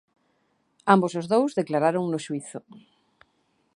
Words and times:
Ambos 0.93 1.13
os 1.19 1.29
dous 1.33 1.51
declararon 1.59 2.05
no 2.07 2.19
xuízo. 2.25 2.59